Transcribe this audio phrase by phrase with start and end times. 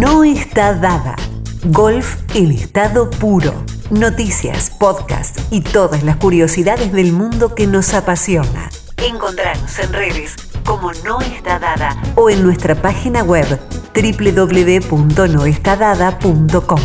[0.00, 1.14] No está dada.
[1.66, 3.52] Golf en estado puro.
[3.90, 8.70] Noticias, podcast y todas las curiosidades del mundo que nos apasiona.
[8.96, 10.34] Encontrarnos en redes
[10.64, 13.44] como No está dada o en nuestra página web
[13.94, 16.80] www.noestadada.com.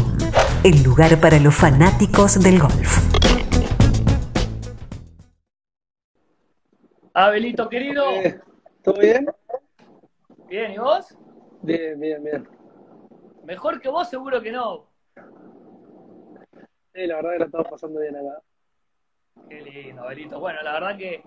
[0.65, 2.97] El lugar para los fanáticos del golf.
[7.13, 8.11] Abelito querido.
[8.11, 8.37] Eh,
[8.83, 9.27] ¿Todo bien?
[10.49, 11.15] Bien, ¿y vos?
[11.61, 12.56] Bien, bien, bien.
[13.47, 14.87] Mejor que vos, seguro que no.
[16.93, 18.41] Sí, la verdad que la estamos pasando bien acá.
[19.47, 20.37] Qué lindo, Abelito.
[20.37, 21.23] Bueno, la verdad que,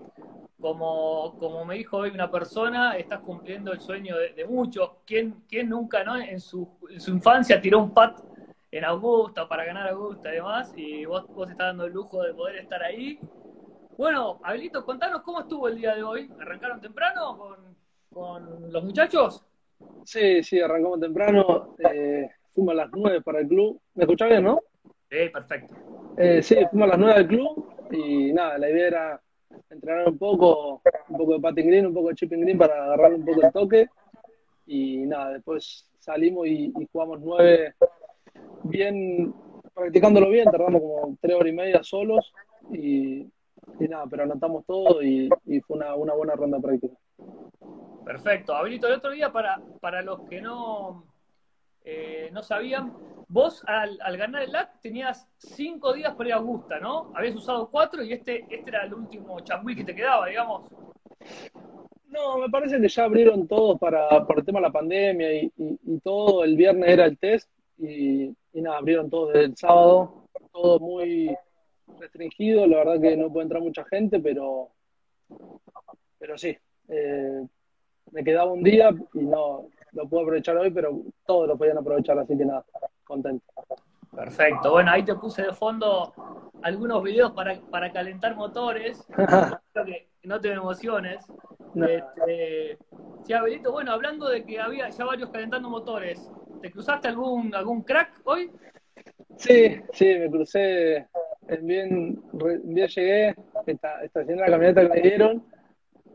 [0.59, 4.97] como, como me dijo hoy una persona, estás cumpliendo el sueño de, de muchos.
[5.03, 6.15] ¿Quién, ¿Quién nunca, no?
[6.15, 8.19] En su, en su infancia tiró un pat
[8.69, 12.35] en Augusta para ganar Augusta y demás, y vos, vos estás dando el lujo de
[12.35, 13.19] poder estar ahí.
[13.97, 16.31] Bueno, Abelito, contanos cómo estuvo el día de hoy.
[16.39, 17.75] ¿Arrancaron temprano con,
[18.13, 19.43] con los muchachos?
[20.03, 21.75] Sí, sí, arrancamos temprano.
[21.79, 23.79] Eh, fuimos a las 9 para el club.
[23.95, 24.59] ¿Me escuchás bien, no?
[25.09, 25.75] Sí, perfecto.
[26.17, 29.21] Eh, sí, fuimos a las 9 del club y nada, la idea era
[29.69, 33.13] entrenar un poco, un poco de patting green, un poco de chipping green para agarrar
[33.13, 33.89] un poco el toque.
[34.67, 37.73] Y nada, después salimos y, y jugamos 9
[38.63, 39.33] bien,
[39.73, 42.33] practicándolo bien, tardamos como 3 horas y media solos
[42.71, 43.27] y,
[43.79, 46.93] y nada, pero anotamos todo y, y fue una, una buena ronda práctica.
[48.03, 48.53] Perfecto.
[48.55, 51.05] Abelito, el otro día, para, para los que no,
[51.83, 52.93] eh, no sabían,
[53.27, 57.11] vos al, al ganar el LAC tenías cinco días para ir a Augusta, ¿no?
[57.15, 60.69] Habías usado cuatro y este, este era el último changüí que te quedaba, digamos.
[62.07, 65.51] No, me parece que ya abrieron todo para, por el tema de la pandemia y,
[65.57, 66.43] y- y todo.
[66.43, 70.25] El viernes era el test y, y nada, abrieron todo desde el sábado.
[70.51, 71.33] Todo muy
[71.99, 72.67] restringido.
[72.67, 74.71] La verdad que no puede entrar mucha gente, pero,
[76.19, 76.57] pero sí.
[76.89, 77.47] eh,
[78.11, 82.17] me quedaba un día y no lo puedo aprovechar hoy, pero todos lo podían aprovechar,
[82.19, 82.63] así que nada,
[83.03, 83.45] contento.
[84.15, 84.71] Perfecto.
[84.71, 86.13] Bueno, ahí te puse de fondo
[86.61, 89.05] algunos videos para, para calentar motores.
[89.17, 91.25] Espero que no te emociones.
[91.73, 91.85] No.
[91.85, 92.77] Este,
[93.23, 96.29] sí, Abelito, bueno, hablando de que había ya varios calentando motores,
[96.61, 98.51] ¿te cruzaste algún, algún crack hoy?
[99.37, 101.07] Sí, sí, me crucé,
[101.47, 102.23] en bien,
[102.63, 105.43] bien llegué, esta- estacioné la camioneta que me dieron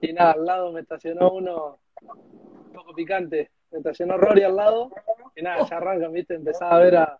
[0.03, 4.91] y nada, al lado me estacionó uno un poco picante, me estacionó Rory al lado
[5.34, 7.19] y nada, ya arrancan, viste, empezaba a ver a,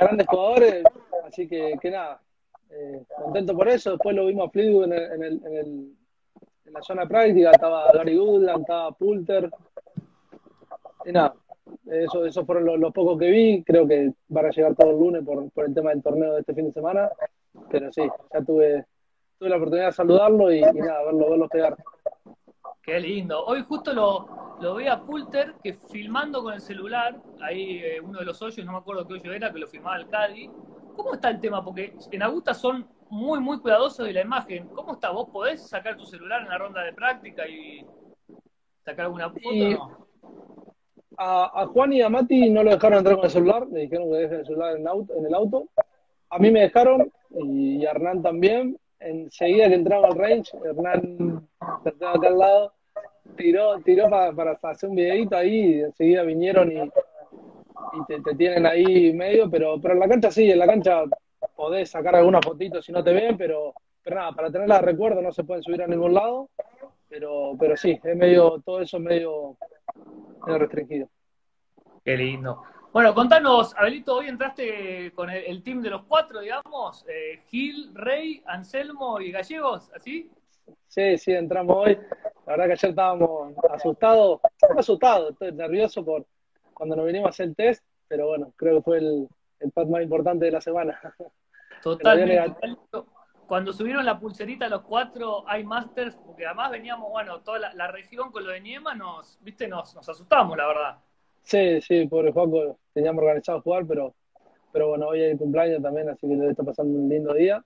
[0.00, 0.84] grandes jugadores,
[1.26, 2.20] así que, que nada,
[2.70, 5.96] eh, contento por eso, después lo vimos a Fleetwood en, el, en, el, en, el-
[6.66, 9.50] en la zona práctica, estaba Gary Goodland, estaba Poulter,
[11.04, 11.34] y nada,
[11.86, 13.62] eso, eso fueron los, pocos que vi.
[13.64, 16.40] Creo que van a llegar todo el lunes por, por el tema del torneo de
[16.40, 17.10] este fin de semana.
[17.70, 18.02] Pero sí,
[18.32, 18.84] ya tuve,
[19.38, 21.76] tuve la oportunidad de saludarlo y, y nada, verlo, verlo pegar.
[22.82, 23.44] Qué lindo.
[23.44, 28.18] Hoy justo lo, lo vi a Pulter que filmando con el celular, ahí eh, uno
[28.20, 30.50] de los hoyos, no me acuerdo qué hoyo era, que lo filmaba el Caddy.
[30.96, 31.64] ¿Cómo está el tema?
[31.64, 34.68] Porque en Augusta son muy, muy cuidadosos de la imagen.
[34.68, 35.10] ¿Cómo está?
[35.10, 37.84] ¿Vos podés sacar tu celular en la ronda de práctica y
[38.84, 39.40] sacar alguna foto?
[39.52, 40.10] Y- o no?
[41.16, 44.10] A, a Juan y a Mati no lo dejaron entrar con el celular, me dijeron
[44.10, 45.64] que dejen el celular en, auto, en el auto.
[46.30, 48.78] A mí me dejaron y a Hernán también.
[49.00, 51.48] Enseguida que entraba al range, Hernán,
[51.84, 52.72] estaba acá al lado,
[53.36, 56.90] tiró, tiró pa- para hacer un videito ahí y enseguida vinieron y,
[58.06, 61.04] te, tienen ahí medio, pero, pero en la cancha sí, en la cancha
[61.56, 63.72] podés sacar alguna fotito si no te ven, pero,
[64.02, 66.50] pero nada, para tenerla de recuerdo no se pueden subir a ningún lado,
[67.08, 69.56] pero, pero sí, es medio, todo eso es medio,
[70.46, 71.08] medio restringido.
[72.04, 72.62] Qué lindo.
[72.92, 77.94] Bueno, contanos, Abelito, hoy entraste con el, el team de los cuatro, digamos, eh, Gil,
[77.94, 80.28] Rey, Anselmo y Gallegos, ¿así?
[80.88, 81.96] Sí, sí, entramos hoy.
[82.46, 84.40] La verdad que ayer estábamos asustados,
[84.76, 86.26] asustados, estoy nervioso por
[86.74, 89.28] cuando nos vinimos a hacer el test, pero bueno, creo que fue el,
[89.60, 91.00] el pad más importante de la semana.
[91.82, 92.56] Totalmente.
[93.46, 98.32] Cuando subieron la pulserita los cuatro iMasters, porque además veníamos, bueno, toda la, la región
[98.32, 100.98] con lo de Niema, nos, viste, nos, nos asustamos, la verdad.
[101.42, 104.14] Sí, sí, pobre Juaco, teníamos organizado jugar, pero,
[104.72, 107.64] pero bueno, hoy es el cumpleaños también, así que le está pasando un lindo día.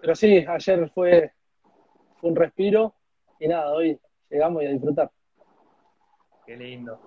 [0.00, 1.32] Pero sí, ayer fue,
[2.20, 2.94] fue un respiro
[3.40, 3.98] y nada, hoy
[4.30, 5.10] llegamos y a disfrutar.
[6.46, 7.00] Qué lindo.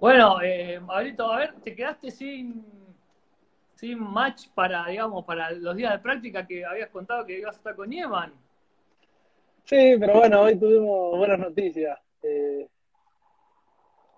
[0.00, 2.64] Bueno, eh, Abelito, a ver, te quedaste sin,
[3.74, 7.58] sin match para, digamos, para los días de práctica que habías contado que ibas a
[7.58, 8.32] estar con Nieman.
[9.64, 11.98] Sí, pero bueno, hoy tuvimos buenas noticias.
[12.22, 12.68] Eh,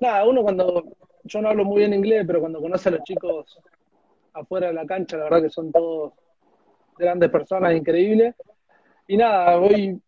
[0.00, 0.84] nada, uno cuando,
[1.28, 3.58] yo no hablo muy bien inglés, pero cuando conoce a los chicos
[4.32, 6.12] afuera de la cancha, la verdad que son todos
[6.98, 8.34] grandes personas, increíbles.
[9.06, 10.00] Y nada, hoy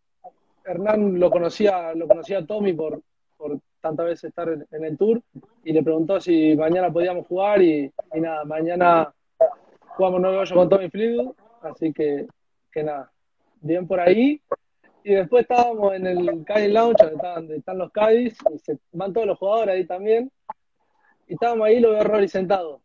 [0.65, 3.01] Hernán lo conocía, lo conocía a Tommy por,
[3.37, 5.23] por tantas veces estar en, el tour
[5.65, 9.13] y le preguntó si mañana podíamos jugar y, nada, mañana
[9.97, 12.27] jugamos nueve hoyos con Tommy Fleetwood, así que,
[12.73, 13.11] que nada,
[13.61, 14.41] bien por ahí.
[15.03, 19.27] Y después estábamos en el Caddy Lounge, donde están, los Caddies, y se van todos
[19.27, 20.31] los jugadores ahí también.
[21.31, 22.81] Y estábamos ahí, lo veo a Rory sentado.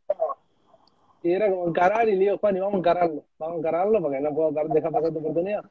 [1.24, 4.02] Y era como encarar, y le digo, Juan, y vamos a encararlo, vamos a encararlo
[4.02, 5.66] porque no puedo dejar pasar tu oportunidad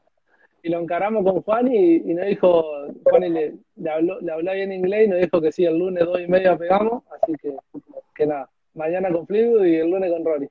[0.65, 2.65] y lo encaramos con Juan y, y nos dijo,
[3.05, 6.07] Juan le, le, habló, le habló bien inglés y nos dijo que sí, el lunes
[6.07, 7.55] dos y media pegamos, así que,
[8.15, 10.49] que nada, mañana con Fleetwood y el lunes con Rory.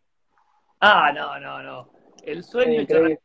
[0.81, 1.89] Ah, no, no, no.
[2.23, 3.17] El sueño sí,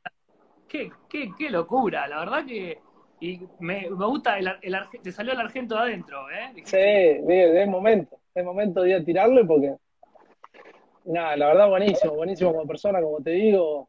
[0.66, 2.78] qué, qué, qué locura, la verdad que
[3.20, 6.52] y me, me gusta, el, el, te salió el argento de adentro, ¿eh?
[6.64, 9.76] Sí, es momento, es momento de tirarlo porque,
[11.04, 13.88] nada, la verdad buenísimo, buenísimo como persona, como te digo,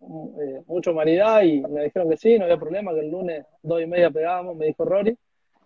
[0.00, 3.82] eh, mucha humanidad y me dijeron que sí, no había problema, que el lunes dos
[3.82, 5.16] y media pegábamos, me dijo Rory,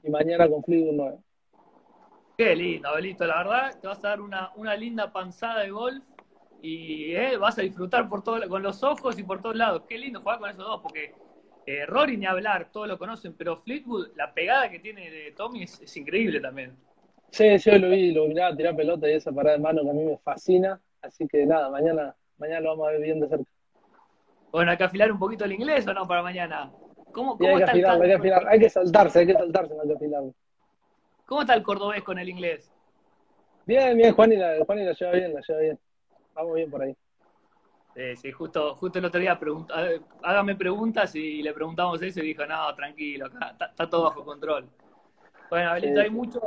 [0.02, 1.18] y mañana con Fleetwood 9.
[2.36, 6.04] Qué lindo, Abelito, la verdad, te vas a dar una, una linda panzada de golf
[6.62, 9.82] y eh, vas a disfrutar por todo, con los ojos y por todos lados.
[9.88, 11.12] Qué lindo jugar con esos dos, porque
[11.66, 15.64] eh, Rory ni hablar, todos lo conocen, pero Fleetwood, la pegada que tiene de Tommy
[15.64, 16.76] es, increíble también.
[17.32, 19.92] Sí, sí, lo vi, lo miraba tirar pelota y esa parada de mano que a
[19.94, 23.50] mí me fascina, así que nada, mañana, mañana lo vamos a ver bien de cerca.
[24.50, 26.70] Bueno, hay que afilar un poquito el inglés o no para mañana.
[27.10, 29.88] ¿Cómo, cómo hay, que afilar, hay, que afilar, hay que saltarse, hay que saltarse, hay
[29.88, 30.24] que afilar.
[31.24, 32.70] ¿Cómo está el cordobés con el inglés?
[33.64, 35.78] Bien, bien, Juan y la, Juan y la lleva bien, la lleva bien.
[36.34, 36.94] Vamos bien por ahí.
[37.94, 39.38] Sí, sí, justo, justo el otro día
[40.22, 44.68] hágame preguntas y le preguntamos eso y dijo, no, tranquilo, acá está, todo bajo control.
[45.48, 46.40] Bueno, Abelito, hay mucho,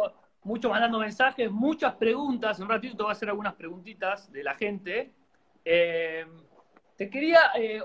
[0.45, 2.57] mucho mandando mensajes, muchas preguntas.
[2.57, 5.11] En un ratito te voy a hacer algunas preguntitas de la gente.
[5.65, 6.23] Eh,
[6.95, 7.81] te quería, eh,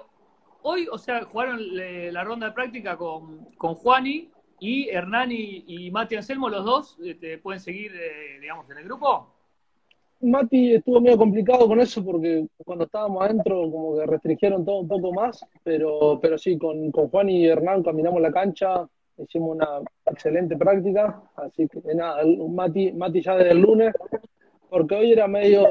[0.63, 4.31] hoy, o sea, jugaron eh, la ronda de práctica con, con Juani
[4.61, 7.93] y Hernán y, Mati Anselmo, los dos, ¿te pueden seguir,
[8.43, 9.35] digamos, en el grupo?
[10.21, 14.89] Mati estuvo medio complicado con eso porque cuando estábamos adentro como que restringieron todo un
[14.89, 18.87] poco más, pero, pero sí, con, con Juan y Hernán caminamos la cancha,
[19.23, 23.95] hicimos una excelente práctica, así que nada, Mati, Mati ya desde el lunes,
[24.69, 25.67] porque hoy era medio,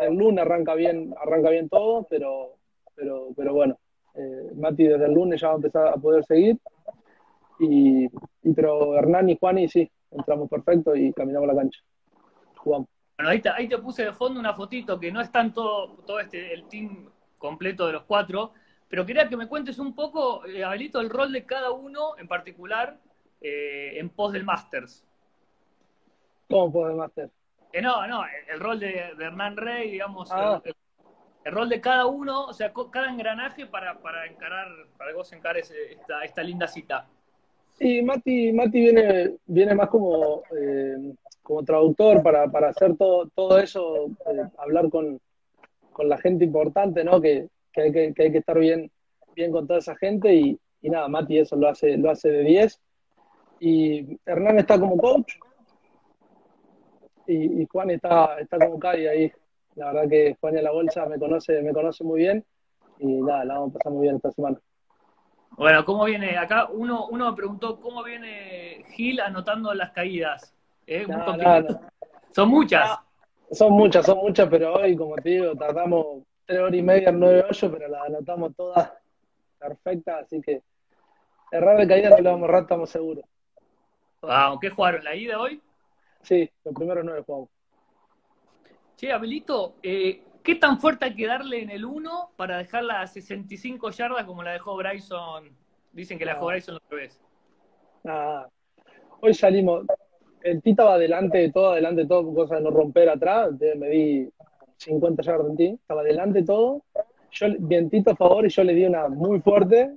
[0.00, 2.56] el lunes arranca bien, arranca bien todo, pero
[2.94, 3.78] pero, pero bueno,
[4.14, 6.58] eh, Mati desde el lunes ya va a empezar a poder seguir.
[7.60, 8.08] Y,
[8.54, 11.80] pero Hernán y Juan y sí, entramos perfecto y caminamos la cancha.
[12.56, 12.88] Jugamos.
[13.16, 16.18] Bueno, ahí te, ahí te puse de fondo una fotito que no es tanto todo
[16.20, 17.08] este, el team
[17.38, 18.52] completo de los cuatro,
[18.88, 22.28] pero quería que me cuentes un poco, eh, Abelito, el rol de cada uno en
[22.28, 22.98] particular
[23.40, 25.04] eh, en pos del Masters.
[26.48, 27.32] ¿Cómo pos del Masters?
[27.72, 30.62] Eh, no, no, el, rol de, Hernán Rey, digamos, ah.
[30.64, 30.74] el,
[31.44, 35.32] el rol de cada uno, o sea, cada engranaje para, para encarar, para que vos
[35.32, 37.06] encares esta, esta linda cita.
[37.74, 43.58] Sí, Mati, Mati viene, viene más como, eh, como traductor para, para hacer todo, todo
[43.58, 45.20] eso, eh, hablar con,
[45.92, 47.20] con, la gente importante, ¿no?
[47.20, 48.90] Que, que, hay que, que, hay que estar bien,
[49.34, 52.44] bien con toda esa gente y, y nada, Mati eso lo hace, lo hace de
[52.44, 52.80] 10.
[53.60, 55.34] Y Hernán está como coach
[57.26, 59.32] y, y Juan está, está como Cadi ahí
[59.76, 62.44] la verdad que Juan de la Bolsa me conoce, me conoce muy bien
[62.98, 64.58] y nada, la vamos a pasar muy bien esta semana.
[65.50, 66.36] Bueno, ¿cómo viene?
[66.36, 70.54] Acá uno, uno me preguntó cómo viene Gil anotando las caídas.
[70.86, 71.06] ¿Eh?
[72.32, 72.98] Son muchas.
[73.50, 77.20] Son muchas, son muchas, pero hoy, como te digo, tardamos tres horas y media en
[77.20, 78.92] nueve hoyos, pero las anotamos todas
[79.58, 80.62] perfectas, así que
[81.50, 83.24] errar de caída no lo vamos a errar, estamos seguros.
[84.22, 85.04] Wow, ¿qué jugaron?
[85.04, 85.60] ¿La ida hoy?
[86.22, 87.48] Sí, los primeros nueve jugamos.
[88.96, 93.06] Che, Abelito, eh, ¿qué tan fuerte hay que darle en el 1 para dejarla a
[93.06, 95.50] 65 yardas como la dejó Bryson?
[95.92, 97.20] Dicen que la dejó Bryson otra vez.
[98.04, 98.48] Nada.
[99.20, 99.84] Hoy salimos.
[100.42, 103.50] El Tita va adelante de todo, adelante de todo, cosa de no romper atrás.
[103.76, 104.30] Me di
[104.84, 105.78] 50 yardas en ti.
[105.80, 106.82] Estaba adelante de todo.
[107.32, 109.94] Yo, vientito a favor y yo le di una muy fuerte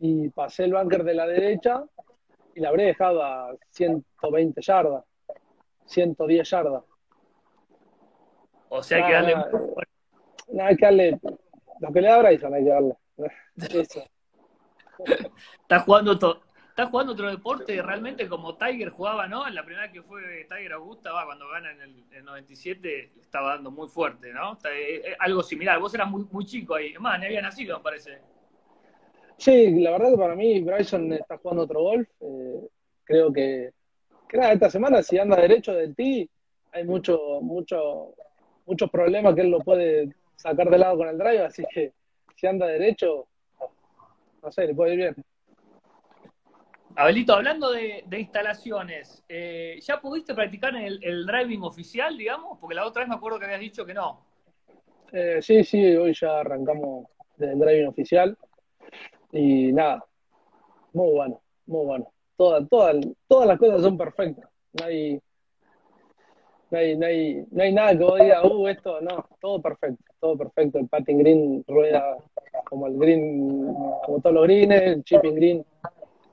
[0.00, 1.84] y pasé el bunker de la derecha
[2.54, 5.04] y la habré dejado a 120 yardas,
[5.86, 6.82] 110 yardas.
[8.68, 9.34] O sea, hay que darle.
[10.48, 11.20] No, hay que darle.
[11.80, 12.96] Lo que le da Bryson hay que darle.
[13.56, 14.02] Eso.
[15.62, 16.40] está jugando todo.
[16.72, 19.46] Está jugando otro deporte realmente como Tiger jugaba, ¿no?
[19.46, 23.70] En la primera que fue Tiger Augusta, va, cuando gana en el, 97, estaba dando
[23.70, 24.54] muy fuerte, ¿no?
[24.64, 25.78] Eh, eh, algo similar.
[25.78, 26.94] Vos eras muy, muy chico ahí.
[26.98, 28.20] Más, ni había nacido, me parece.
[29.36, 32.08] Sí, la verdad que para mí Bryson está jugando otro golf.
[32.20, 32.66] Eh,
[33.04, 33.72] creo que,
[34.26, 36.26] que nada, esta semana si anda derecho del ti,
[36.72, 38.14] hay mucho, mucho,
[38.64, 41.92] muchos problemas que él lo puede sacar de lado con el drive, así que
[42.34, 43.26] si anda derecho,
[44.42, 45.24] no sé, le puede ir bien.
[46.94, 52.58] Abelito, hablando de, instalaciones, eh, ¿ya pudiste practicar el, el, driving oficial, digamos?
[52.58, 54.26] Porque la otra vez me acuerdo que habías dicho que no.
[55.10, 57.06] Eh, sí, sí, hoy ya arrancamos
[57.36, 58.36] del driving oficial.
[59.32, 60.04] Y nada,
[60.92, 62.12] muy bueno, muy bueno.
[62.36, 62.96] Todas, todas,
[63.26, 64.50] todas las cosas son perfectas.
[64.78, 65.20] No hay,
[66.70, 70.04] no hay, no hay, no hay nada que vos digas, uh, esto, no, todo perfecto,
[70.20, 70.78] todo perfecto.
[70.78, 72.18] El patting green rueda
[72.64, 75.66] como el green, como todos los greens, el chipping green,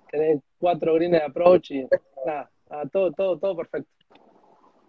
[0.09, 1.87] tenés cuatro greens de approach y
[2.25, 2.49] nada,
[2.91, 3.89] todo, todo, todo perfecto.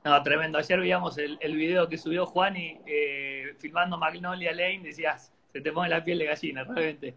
[0.04, 0.58] No, tremendo.
[0.58, 5.60] Ayer veíamos el, el video que subió Juan y eh, filmando Magnolia Lane, decías, se
[5.60, 7.14] te pone la piel de gallina, realmente.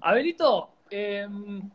[0.00, 1.70] Abelito, em,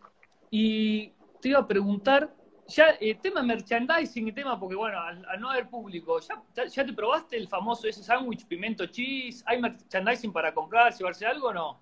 [0.50, 2.34] y te iba a preguntar,
[2.68, 6.94] ya eh, tema merchandising y tema, porque bueno, al, no haber público, ¿ya, ¿ya, te
[6.94, 9.44] probaste el famoso ese sándwich pimiento cheese?
[9.46, 11.80] ¿Hay merchandising para comprar, llevarse algo o no?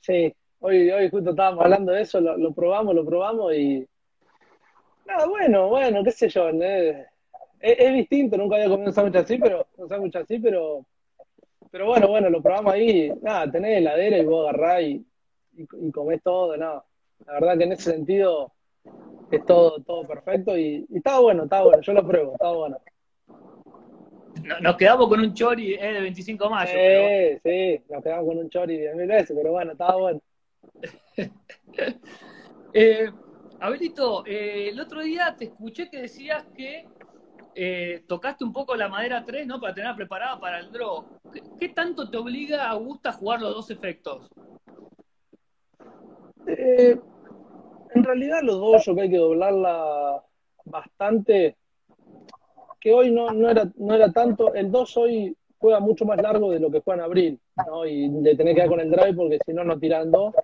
[0.00, 3.86] Sí, hoy, hoy justo estábamos hablando de eso, lo, probamos, lo probamos y...
[5.06, 7.06] Nada, bueno, bueno, qué sé yo, es,
[7.60, 10.84] es, distinto, nunca había comido un sándwich así, pero un sándwich así, pero
[11.70, 15.06] pero bueno, bueno, lo probamos ahí, nada, tenés heladera y vos agarrás y,
[15.56, 16.84] y, comés todo, nada.
[17.26, 18.52] La verdad que en ese sentido
[19.30, 22.78] es todo, todo perfecto y, y estaba bueno, estaba bueno, yo lo pruebo, estaba bueno.
[24.62, 26.72] Nos quedamos con un chori eh, de 25 de mayo.
[26.72, 30.20] Sí, sí, nos quedamos con un chori de mil veces, pero bueno, estaba bueno.
[32.72, 33.10] eh,
[33.60, 36.86] Abelito, eh, el otro día te escuché que decías que
[37.54, 39.60] eh, tocaste un poco la madera 3, ¿no?
[39.60, 41.04] Para tenerla preparada para el draw.
[41.58, 44.30] ¿Qué, tanto te obliga a Augusta a jugar los dos efectos?
[46.46, 46.96] Eh,
[47.94, 50.22] en realidad los dos yo que hay que doblarla
[50.64, 51.56] bastante,
[52.78, 56.50] que hoy no, no, era, no era tanto, el 2 hoy juega mucho más largo
[56.50, 57.86] de lo que juega en abril, ¿no?
[57.86, 60.34] Y de tener que ir con el drive porque si no, no tiran dos.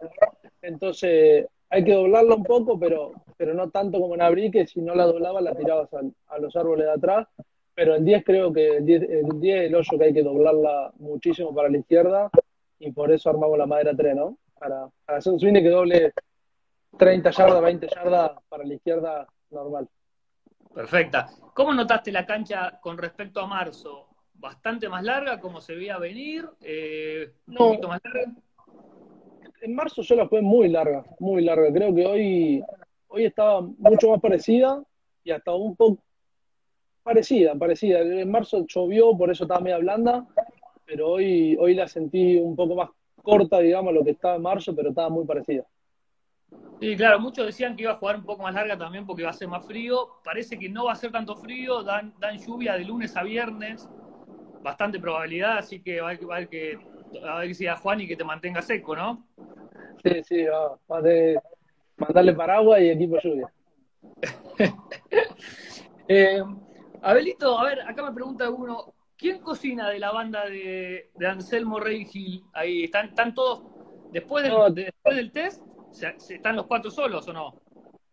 [0.62, 4.80] Entonces, hay que doblarla un poco, pero, pero no tanto como en abril, que si
[4.80, 5.88] no la doblabas la tirabas
[6.28, 7.28] a, los árboles de atrás.
[7.74, 10.92] Pero el 10 creo que el 10, el 10 el hoyo que hay que doblarla
[10.98, 12.30] muchísimo para la izquierda
[12.78, 14.38] y por eso armamos la madera 3, ¿no?
[14.56, 16.12] Para, hacer un swing que doble
[16.96, 19.88] 30 yardas, 20 yardas para la izquierda normal.
[20.72, 21.30] Perfecta.
[21.54, 24.13] ¿Cómo notaste la cancha con respecto a marzo?
[24.44, 26.46] ¿Bastante más larga, como se veía venir?
[26.60, 28.30] Eh, ¿Un poquito más larga?
[29.62, 31.72] en marzo yo la fue muy larga, muy larga.
[31.72, 32.62] Creo que hoy,
[33.08, 34.84] hoy estaba mucho más parecida
[35.24, 36.02] y hasta un poco
[37.02, 38.00] parecida, parecida.
[38.00, 40.26] En marzo llovió, por eso estaba media blanda,
[40.84, 42.90] pero hoy, hoy la sentí un poco más
[43.22, 45.64] corta, digamos, lo que estaba en marzo, pero estaba muy parecida.
[46.80, 49.30] Sí, claro, muchos decían que iba a jugar un poco más larga también porque iba
[49.30, 50.20] a ser más frío.
[50.22, 53.88] Parece que no va a ser tanto frío, dan, dan lluvia de lunes a viernes,
[54.64, 56.78] bastante probabilidad, así que va a, va a que
[57.22, 59.26] a ver si a Juan y que te mantenga seco, ¿no?
[60.02, 60.44] Sí, sí,
[60.88, 61.38] va, de
[61.98, 63.52] mandarle paraguas y equipo lluvia.
[66.08, 66.42] eh,
[67.02, 71.78] Abelito, a ver, acá me pregunta uno, ¿quién cocina de la banda de, de Anselmo
[71.78, 72.42] Rey Gil?
[72.54, 73.64] Ahí, ¿están, están todos,
[74.12, 75.62] después del, después del test,
[76.30, 77.60] ¿están los cuatro solos o no?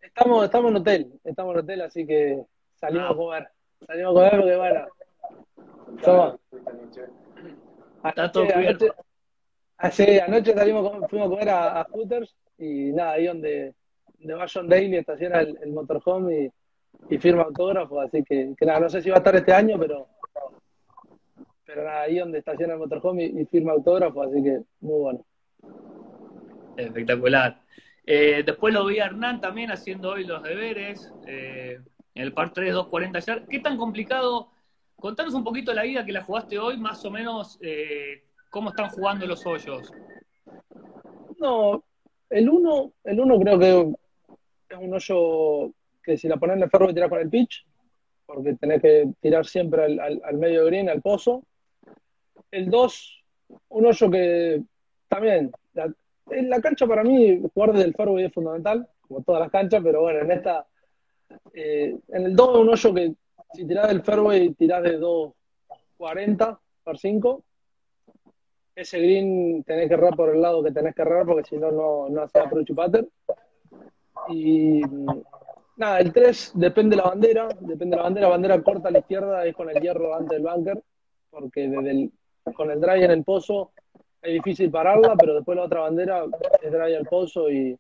[0.01, 2.43] Estamos, estamos en hotel, estamos en hotel, así que
[2.75, 3.13] salimos ah.
[3.13, 3.47] a comer.
[3.87, 4.87] Salimos a comer porque, bueno,
[6.03, 6.39] somos,
[8.03, 8.85] Está todo cubierto.
[9.77, 13.73] Anoche, anoche salimos, fuimos a comer a, Hooters y nada, ahí donde,
[14.19, 16.51] donde va John Daly estaciona el, el motorhome
[17.09, 20.07] y, firma autógrafo, así que, nada, no sé si va a estar este año, pero
[21.65, 25.25] pero nada, ahí donde estaciona el motorhome y, firma autógrafo, así que muy bueno.
[26.75, 27.61] Espectacular.
[28.05, 31.79] Eh, después lo vi a Hernán también haciendo hoy los deberes, eh,
[32.13, 33.45] en el par 3, 240 ayer.
[33.49, 34.50] ¿Qué tan complicado
[35.01, 38.87] Contanos un poquito la vida que la jugaste hoy, más o menos eh, cómo están
[38.89, 39.91] jugando los hoyos.
[41.39, 41.83] No,
[42.29, 43.95] el 1 el uno creo que
[44.69, 47.65] es un hoyo que si la pones en el ferro tirar con el pitch,
[48.27, 51.43] porque tenés que tirar siempre al, medio green, al pozo.
[52.51, 53.23] El 2,
[53.69, 54.61] un hoyo que
[55.07, 55.91] también, la,
[56.29, 59.81] en la cancha para mí, jugar desde el fairway es fundamental, como todas las canchas,
[59.83, 60.67] pero bueno, en esta,
[61.55, 63.15] eh, en el 2 es un hoyo que
[63.53, 67.43] si tirás del fairway, tirás de 2.40 por 5.
[68.75, 71.71] Ese green tenés que errar por el lado que tenés que errar porque si no,
[71.71, 73.07] no, no hace approach pattern.
[74.29, 74.81] Y
[75.75, 78.99] nada, el 3 depende de la bandera, depende de la bandera, bandera corta a la
[78.99, 80.81] izquierda es con el hierro antes del bunker,
[81.29, 82.11] porque desde el,
[82.55, 83.71] con el drive en el pozo
[84.21, 86.25] es difícil pararla, pero después la otra bandera
[86.61, 87.77] es drive al pozo y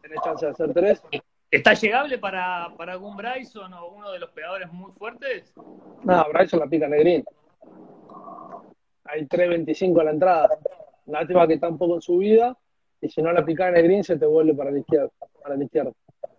[0.00, 1.02] tenés chance de hacer 3.
[1.50, 5.52] ¿Está llegable para, para algún Bryson o uno de los pegadores muy fuertes?
[6.04, 7.24] No, Bryson la pica en
[9.04, 10.48] Hay 3.25 a la entrada.
[11.06, 12.56] Lástima que está un poco en subida
[13.00, 15.10] y si no la pica en el green se te vuelve para la izquierda.
[15.42, 15.90] para la izquierda.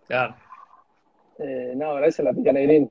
[0.07, 0.35] Claro.
[1.39, 2.89] Eh, no, esa la pica Negrín.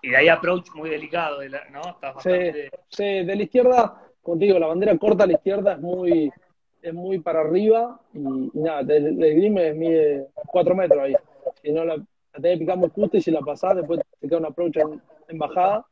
[0.00, 1.40] Y de ahí approach muy delicado,
[1.70, 1.80] ¿no?
[1.80, 2.70] Está bastante...
[2.70, 4.02] sí, sí, de la izquierda,
[4.36, 6.32] digo, la bandera corta a la izquierda es muy,
[6.80, 11.14] es muy para arriba y, nada, de, de green me mide 4 metros ahí.
[11.62, 14.28] Si no la, la tenés que picar muy justo y si la pasás, después te
[14.28, 15.86] queda un approach en, bajada.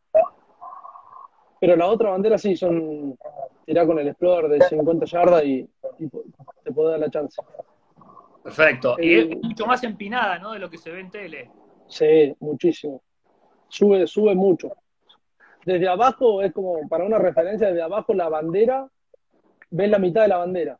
[1.61, 3.17] Pero la otra bandera sí, son
[3.67, 5.69] tirar con el Explorer de 50 yardas y,
[6.65, 7.41] te puede dar la chance.
[8.43, 8.97] Perfecto.
[8.99, 10.53] y es mucho más empinada, ¿no?
[10.53, 11.51] De lo que se ve en tele.
[11.89, 13.03] Sí, muchísimo.
[13.69, 14.73] Sube, sube mucho.
[15.65, 18.89] Desde abajo es como, para una referencia, desde abajo la bandera,
[19.71, 20.79] ves la mitad de la bandera.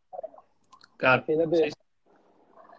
[0.97, 1.25] Claro.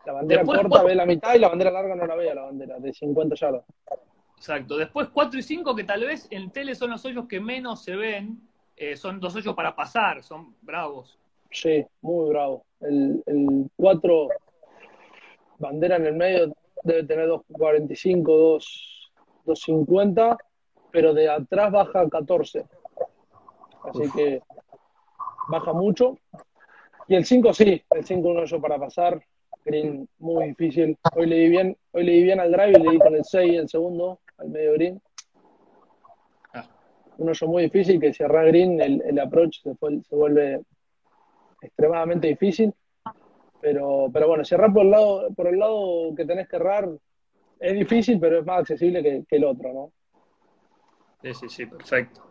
[0.05, 2.79] La bandera corta ve la mitad y la bandera larga no la ve la bandera,
[2.79, 3.65] de 50 yardas.
[4.35, 4.77] Exacto.
[4.77, 7.95] Después 4 y 5, que tal vez en tele son los hoyos que menos se
[7.95, 8.41] ven,
[8.75, 11.19] eh, son dos hoyos para pasar, son bravos.
[11.51, 12.65] Sí, muy bravo.
[12.79, 14.29] El, el 4,
[15.59, 18.63] bandera en el medio, debe tener 2.45,
[19.45, 20.37] 2.50,
[20.91, 22.65] pero de atrás baja 14.
[23.83, 24.41] Así que
[25.47, 26.17] baja mucho.
[27.07, 29.21] Y el 5 sí, el 5 un hoyo para pasar,
[29.63, 30.97] green muy difícil.
[31.15, 33.23] Hoy le di bien, hoy le di bien al drive y le di con el
[33.23, 35.01] 6 el segundo, al medio green.
[36.53, 36.67] Ah.
[37.17, 40.61] Un hoyo muy difícil que si erra green el, el approach se, se, vuelve
[41.61, 42.73] extremadamente difícil.
[43.61, 46.89] Pero, pero bueno, si errar por el lado, por el lado que tenés que errar
[47.59, 49.91] es difícil, pero es más accesible que, que el otro, ¿no?
[51.21, 52.21] Sí, sí, sí, perfecto.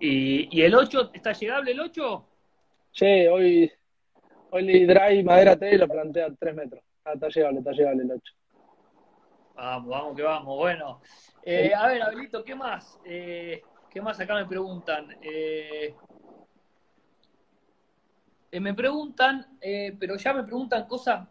[0.00, 2.26] ¿Y, ¿Y, el 8, está llegable el 8?
[2.92, 3.70] Sí, hoy
[4.56, 6.80] Hoy le dry madera T y lo plantea a 3 metros.
[7.04, 8.34] Ah, está llegable, está llegable el 8.
[9.56, 10.56] Vamos, vamos, que vamos.
[10.56, 11.00] Bueno,
[11.42, 13.00] eh, a ver, Abelito, ¿qué más?
[13.04, 15.08] Eh, ¿Qué más acá me preguntan?
[15.22, 15.96] Eh,
[18.52, 19.58] me preguntan,
[19.98, 21.26] pero ya me preguntan cosas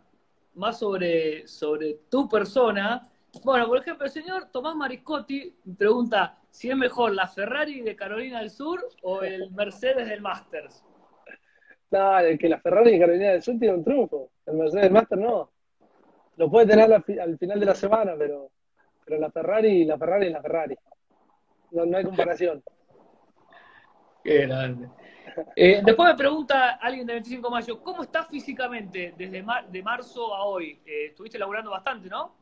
[0.56, 3.10] más sobre, sobre tu persona.
[3.42, 8.40] Bueno, por ejemplo, el señor Tomás Mariscotti pregunta si es mejor la Ferrari de Carolina
[8.40, 10.84] del Sur o el Mercedes del Masters.
[11.94, 14.32] No, el que la Ferrari y Carolina del Sur tiene un triunfo.
[14.48, 15.52] El Mercedes Master no.
[16.38, 18.50] Lo puede tener al, final de la semana, pero,
[19.06, 20.76] pero la Ferrari, la Ferrari es la Ferrari.
[21.70, 22.64] No, hay comparación.
[24.24, 24.90] Qué grande.
[25.56, 30.34] Eh, después me pregunta alguien de 25 de mayo, ¿cómo estás físicamente desde de marzo
[30.34, 30.82] a hoy?
[30.88, 32.34] Eh, estuviste laburando bastante, ¿no?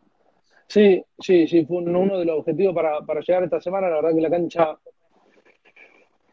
[0.67, 3.89] Sí, sí, sí, fue uno de los objetivos para, para llegar esta semana.
[3.89, 4.77] La verdad que la cancha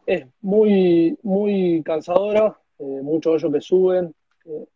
[0.07, 2.57] es muy, muy cansadora.
[2.79, 4.14] Eh, muchos hoyos que suben.
[4.45, 4.67] Eh,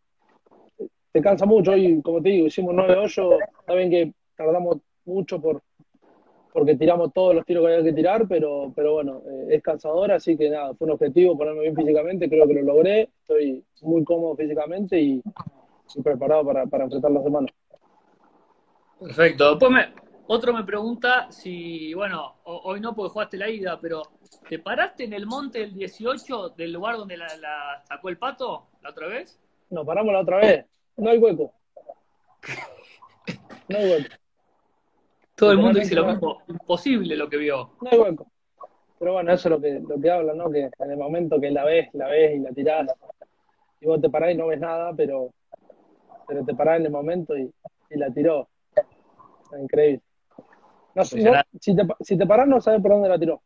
[1.11, 5.61] te cansa mucho y como te digo, hicimos nueve hoyos, saben que tardamos mucho por
[6.53, 10.11] porque tiramos todos los tiros que había que tirar, pero, pero bueno, eh, es cansador,
[10.11, 14.03] así que nada, fue un objetivo ponerme bien físicamente, creo que lo logré, estoy muy
[14.03, 15.21] cómodo físicamente y,
[16.03, 17.47] preparado para, para enfrentar la semana.
[18.99, 19.49] Perfecto.
[19.49, 19.93] Después me,
[20.27, 24.03] otro me pregunta si, bueno, hoy no porque jugaste la ida, pero
[24.47, 28.89] ¿Te paraste en el monte del 18 del lugar donde la, sacó el pato la
[28.91, 29.39] otra vez?
[29.69, 30.65] No, paramos la otra vez.
[30.97, 31.53] No hay hueco.
[33.69, 34.15] No hay hueco.
[35.35, 36.41] Todo el mundo dice lo mismo.
[36.47, 37.71] Imposible lo que vio.
[37.81, 38.27] No hay hueco.
[38.99, 40.49] Pero bueno, eso es lo que, lo que habla, ¿no?
[40.49, 42.87] Que en el momento que la ves, la ves y la tirás.
[43.81, 45.33] Y vos te parás y no ves nada, pero,
[46.27, 47.51] pero te parás en el momento y,
[47.89, 48.47] la tiró.
[49.59, 50.01] Increíble.
[50.95, 53.41] No, si, te, si te parás no sabes por dónde la tiró.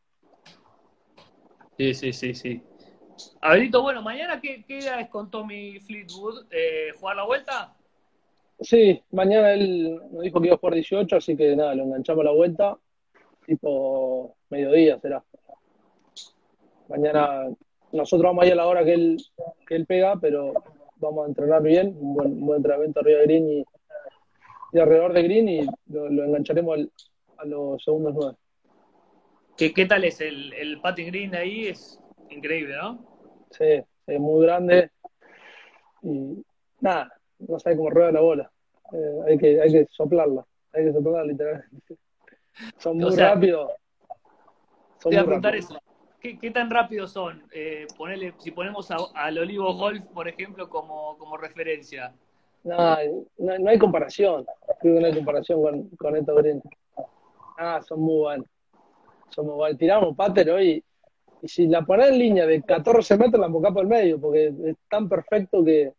[1.77, 2.63] Sí, sí, sí, sí.
[3.41, 6.47] Abelito, bueno, mañana qué, qué es con Tommy Fleetwood?
[6.51, 7.75] Eh, ¿Jugar la vuelta?
[8.59, 12.21] Sí, mañana él nos dijo que iba a jugar 18, así que nada, lo enganchamos
[12.21, 12.77] a la vuelta,
[13.45, 15.23] tipo mediodía será.
[16.89, 17.47] Mañana
[17.91, 19.17] nosotros vamos a ir a la hora que él,
[19.67, 20.53] que él pega, pero
[20.95, 23.65] vamos a entrenar bien, un buen, buen entrenamiento arriba de Green y,
[24.79, 26.79] alrededor de Green y lo, engancharemos
[27.37, 28.37] a los segundos nueve.
[29.57, 31.67] ¿Qué, qué tal es el, el patting green ahí?
[31.67, 33.03] Es increíble, ¿no?
[33.49, 34.91] Sí, es muy grande
[36.03, 36.45] y
[36.79, 38.51] nada, no sabe cómo rueda la bola.
[38.93, 41.97] Eh, hay, que, hay que soplarla, hay que soplarla literalmente.
[42.77, 43.71] Son muy rápidos.
[44.99, 45.77] Son te voy a preguntar eso.
[46.19, 47.43] ¿Qué, ¿Qué, tan rápidos son?
[47.51, 52.11] Eh, ponele, si ponemos al Olivo Golf, por ejemplo, como, como referencia.
[52.63, 52.97] No,
[53.37, 54.43] no, no, hay comparación.
[54.79, 56.63] Creo que no hay comparación con, con estos greens.
[57.59, 58.47] Ah, son muy buenos
[59.29, 60.83] somos tiramos pater hoy.
[61.41, 64.53] Y si la pones en línea de 14 metros, la embocás por el medio, porque
[64.65, 65.93] es tan perfecto que,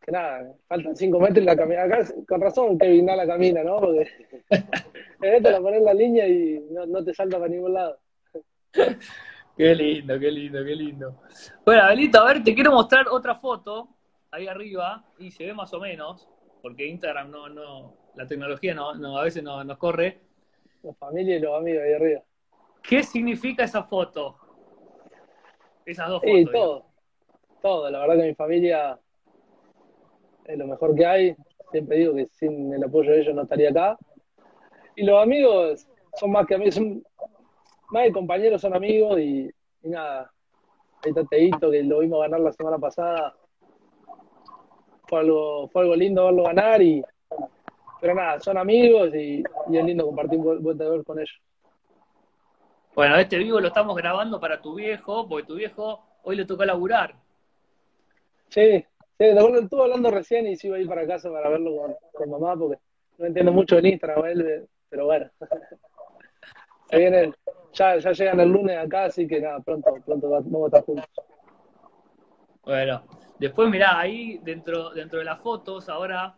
[0.00, 1.82] que nada, faltan 5 metros y la camina.
[1.84, 3.80] Acá, con razón Kevin la camina, ¿no?
[3.80, 4.06] Porque
[4.50, 7.98] en esto la pones en la línea y no, te salta para ningún lado.
[9.56, 11.20] Qué lindo, qué lindo, qué lindo.
[11.64, 13.88] Bueno, Abelito, a ver, te quiero mostrar otra foto
[14.30, 16.28] ahí arriba y se ve más o menos.
[16.60, 20.20] porque Instagram no, no, la tecnología no, no a veces no, nos corre.
[20.84, 22.22] La familia y los amigos ahí arriba.
[22.82, 24.36] ¿Qué significa esa foto?
[25.86, 26.52] Esas dos Sí, fotos.
[26.52, 26.84] todo.
[27.62, 27.90] Todo.
[27.90, 28.98] La verdad que mi familia
[30.44, 31.36] es lo mejor que hay.
[31.72, 33.96] Siempre digo que sin el apoyo de ellos no estaría acá.
[34.94, 37.02] Y los amigos son más que amigos, son
[37.90, 39.50] más que compañeros, son amigos y,
[39.82, 40.30] y nada.
[41.02, 43.34] Ahí está Teito, que lo vimos ganar la semana pasada.
[45.08, 47.02] Fue algo, fue algo lindo verlo ganar y
[48.04, 51.40] pero nada, son amigos y, y es lindo compartir un buen, con ellos.
[52.94, 56.66] Bueno, este vivo lo estamos grabando para tu viejo, porque tu viejo hoy le tocó
[56.66, 57.14] laburar.
[58.50, 58.84] Sí,
[59.16, 61.78] sí, de acuerdo, estuve hablando recién y sí iba a ir para casa para verlo
[61.78, 62.78] con, con mamá porque
[63.16, 65.30] no entiendo mucho en Instagram, él, pero bueno.
[66.90, 67.32] Se viene,
[67.72, 71.08] ya, ya llegan el lunes acá, así que nada, pronto, pronto vamos a estar juntos.
[72.64, 73.02] Bueno,
[73.38, 76.36] después mirá, ahí dentro, dentro de las fotos, ahora,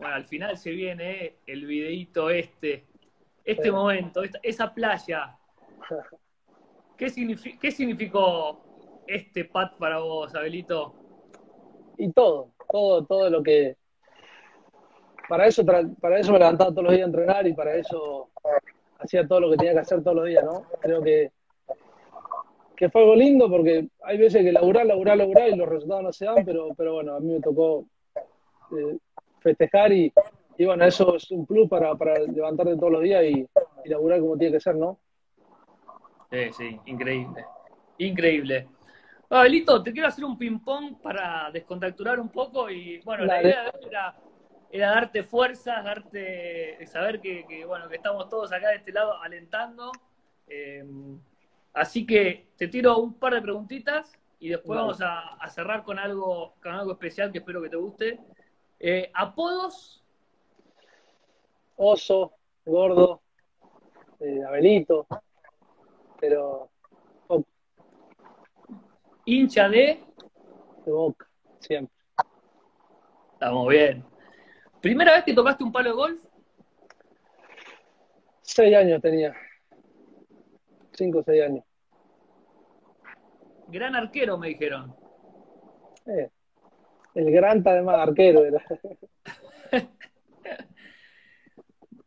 [0.00, 2.86] bueno, al final se viene el videíto este,
[3.44, 3.70] este Sí.
[3.70, 5.36] momento, esta- esa playa.
[6.96, 8.62] ¿Qué, signifi- ¿Qué significó
[9.06, 10.94] este pad para vos, Abelito?
[11.98, 13.76] Y todo, todo, todo lo que...
[15.28, 18.30] Para eso, para eso me levantaba todos los días a entrenar y para eso
[18.98, 20.62] hacía todo lo que tenía que hacer todos los días, ¿no?
[20.80, 21.30] Creo que,
[22.74, 26.12] que fue algo lindo porque hay veces que laburar, laburar, laburar y los resultados no
[26.12, 27.84] se dan, pero, pero bueno, a mí me tocó
[28.16, 28.98] eh,
[29.40, 30.12] festejar y,
[30.58, 33.46] y bueno, eso es un plus para, para levantarte todos los días y,
[33.84, 34.98] y laburar como tiene que ser, ¿no?
[36.30, 37.44] Sí, sí, increíble.
[37.98, 38.68] Increíble.
[39.28, 43.68] Abelito, te quiero hacer un ping-pong para descontracturar un poco y bueno, la idea de
[43.68, 44.16] hoy era,
[44.70, 49.20] era darte fuerzas, darte, saber que, que, bueno, que estamos todos acá de este lado
[49.22, 49.92] alentando.
[50.48, 50.84] Eh,
[51.74, 54.80] así que te tiro un par de preguntitas y después Dale.
[54.80, 58.18] vamos a, a cerrar con algo, con algo especial que espero que te guste.
[58.80, 60.02] Eh, apodos,
[61.76, 62.32] Oso,
[62.64, 63.22] gordo,
[64.20, 65.06] eh, Abelito,
[66.18, 66.70] pero
[69.24, 70.02] hincha de,
[70.84, 71.94] de boca, siempre.
[73.32, 74.04] estamos bien.
[74.80, 76.24] Primera vez que tocaste un palo de golf,
[78.42, 79.32] Seis años tenía.
[80.92, 81.64] Cinco o seis años.
[83.68, 84.94] gran arquero me dijeron.
[86.06, 86.28] Eh,
[87.14, 88.62] el gran además arquero era.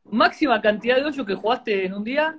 [0.06, 2.38] Máxima cantidad de hoyos que jugaste en un día,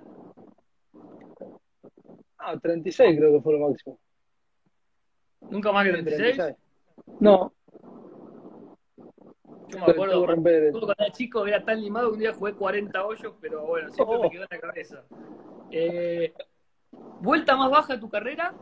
[2.38, 3.98] Ah, 36 creo que fue lo máximo.
[5.50, 6.36] nunca más que 36.
[6.36, 6.56] 36.
[7.20, 7.52] No,
[9.68, 10.26] Yo me acuerdo, acuerdo
[10.72, 14.16] cuando era chico era tan limado que un día jugué 40 hoyos, pero bueno, siempre
[14.16, 14.22] Oh.
[14.22, 15.04] me quedó en la cabeza.
[15.70, 16.34] Eh,
[17.20, 18.54] ¿Vuelta más baja de tu carrera?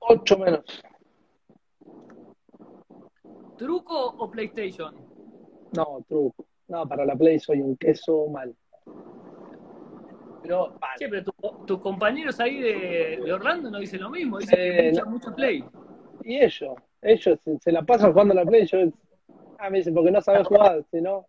[0.00, 0.64] 8 menos.
[3.58, 4.94] ¿Truco o PlayStation?
[5.72, 6.46] No, truco.
[6.68, 8.54] No, para la Play soy un queso mal.
[10.42, 14.56] Pero, che, pero tu- tus compañeros ahí de, de Orlando no dicen lo mismo, dicen
[14.58, 15.06] Eh, que no.
[15.10, 15.68] mucho play.
[16.22, 18.66] Y ellos, ellos se, se la pasan jugando a la Play.
[18.66, 18.78] Yo,
[19.58, 21.26] ah, me dicen, porque no sabes jugar, si no.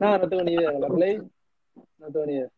[0.00, 0.72] No, no tengo ni idea.
[0.72, 1.18] La Play,
[1.98, 2.50] no tengo ni idea.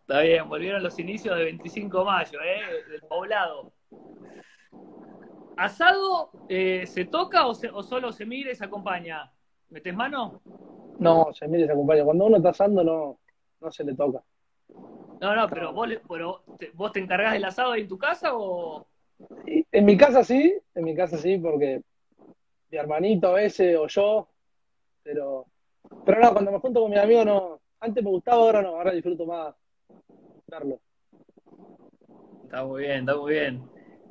[0.00, 2.84] Está bien, volvieron los inicios de 25 de mayo, ¿eh?
[2.90, 3.72] Del poblado.
[5.58, 9.30] ¿Asado eh, se toca o, se- o solo se mira y se acompaña?
[9.70, 10.40] ¿Metes mano?
[11.00, 12.04] No, se mire, se acompaña.
[12.04, 13.18] Cuando uno está asando, no,
[13.60, 14.22] no se le toca.
[15.20, 18.30] No, no, pero vos, pero te, vos te encargás del asado ahí en tu casa
[18.36, 18.86] o.
[19.46, 21.82] Y en mi casa sí, en mi casa sí, porque
[22.70, 24.28] mi hermanito a veces o yo,
[25.02, 25.46] pero,
[26.04, 28.92] pero no, cuando me junto con mis amigos no, antes me gustaba, ahora no, ahora
[28.92, 29.54] disfruto más
[30.46, 30.80] verlo.
[32.44, 33.62] Está muy bien, está muy bien.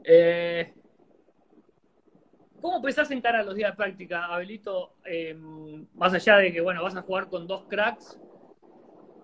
[0.04, 0.74] Eh,
[2.62, 4.94] ¿Cómo pensás encarar los días de práctica, Abelito?
[5.06, 5.36] Eh,
[5.96, 8.20] más allá de que, bueno, vas a jugar con dos cracks,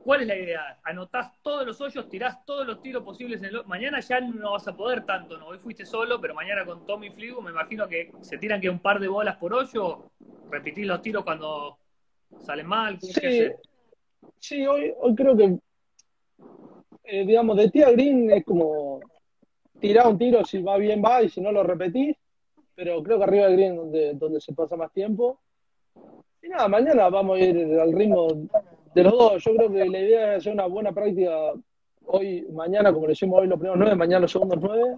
[0.04, 0.80] ¿cuál es la idea?
[0.84, 3.66] ¿Anotás todos los hoyos, tirás todos los tiros posibles en el...
[3.66, 5.48] Mañana ya no vas a poder tanto, ¿no?
[5.48, 8.80] Hoy fuiste solo, pero mañana con Tommy Fligo me imagino que se tiran que un
[8.80, 10.04] par de bolas por hoyo,
[10.50, 11.78] repetís los tiros cuando
[12.40, 13.00] salen mal.
[13.00, 13.56] ¿qué Sí, haces?
[14.40, 15.58] sí, hoy, hoy creo que,
[17.06, 19.00] eh, digamos, de tía Green es como
[19.80, 22.16] tirar un tiro, si va bien va y si no lo repetís,
[22.76, 25.40] pero creo que arriba del Green donde, donde se pasa más tiempo.
[26.42, 28.28] Y nada, mañana vamos a ir al ritmo
[28.94, 29.44] de los dos.
[29.44, 31.54] Yo creo que la idea es hacer una buena práctica
[32.06, 34.98] hoy, mañana, como lo hicimos hoy los primeros nueve, mañana los segundos nueve,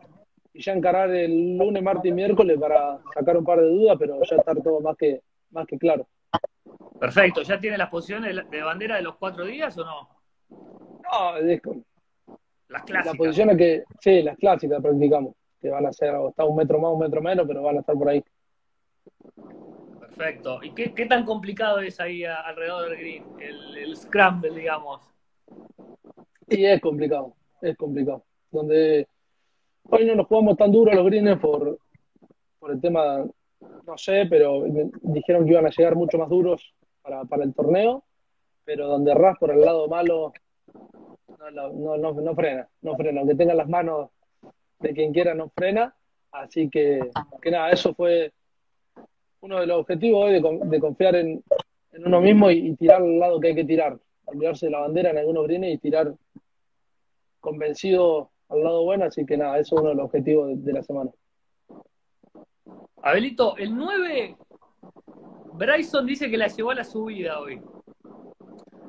[0.53, 4.21] y ya encarar el lunes, martes y miércoles para sacar un par de dudas, pero
[4.23, 6.07] ya estar todo más que, más que claro.
[6.99, 10.09] Perfecto, ¿ya tiene las posiciones de bandera de los cuatro días o no?
[10.49, 11.85] No, es Las
[12.69, 13.17] las clásicas.
[13.17, 15.35] posiciones que, sí, las clásicas practicamos,
[15.65, 17.95] que van a ser, está un metro más, un metro menos, pero van a estar
[17.95, 18.23] por ahí.
[19.99, 20.59] Perfecto.
[20.63, 23.23] ¿Y qué, qué tan complicado es ahí a- alrededor del green?
[23.39, 25.01] El, el scramble, digamos.
[26.49, 28.23] Y es complicado, es complicado.
[28.51, 29.07] Donde
[29.89, 31.79] hoy no nos jugamos tan duro los greens por,
[32.59, 33.25] por el tema,
[33.87, 37.55] no sé, pero me dijeron que iban a llegar mucho más duros para, para el
[37.55, 38.03] torneo,
[38.63, 40.31] pero donde ras por el lado malo
[41.39, 43.21] no, no, no, no frena, no frena.
[43.21, 44.11] Aunque tenga las manos
[44.79, 45.95] de quien quiera, no frena.
[46.31, 46.99] Así que,
[47.41, 48.33] que nada, eso fue
[49.41, 51.43] uno de los objetivos hoy de, de confiar en,
[51.91, 53.97] en uno mismo y, y tirar al lado que hay que tirar.
[54.25, 56.13] Olvidarse de la bandera en algunos greens y tirar
[57.39, 59.05] convencido al lado bueno.
[59.05, 61.11] Así que nada, eso es uno de los objetivos de, de la semana.
[63.01, 64.35] Abelito, el 9,
[65.53, 67.61] Bryson dice que la llevó a la subida hoy.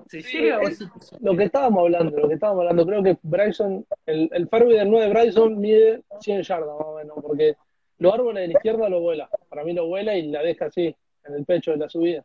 [0.09, 3.03] ¿Se Sí, llega o es- se- Lo que estábamos hablando, lo que estábamos hablando, creo
[3.03, 7.17] que Bryson, el, el fairway del 9 de Bryson mide 100 yardas más o menos,
[7.23, 7.57] porque
[7.99, 9.29] los árboles de la izquierda lo vuela.
[9.49, 12.25] Para mí lo vuela y la deja así, en el pecho de la subida.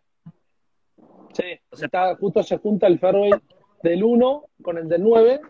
[1.33, 3.31] Sí, O sea- está, justo se junta el fairway
[3.83, 5.41] del 1 con el del 9,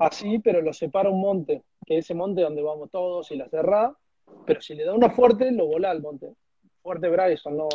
[0.00, 3.48] así, pero lo separa un monte, que es ese monte donde vamos todos y la
[3.48, 3.96] cerrada,
[4.46, 6.32] pero si le da una fuerte, lo vola al monte.
[6.82, 7.68] Fuerte Bryson, no,